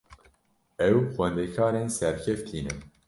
[0.89, 2.73] Ew xwendekarên serkeftî ne.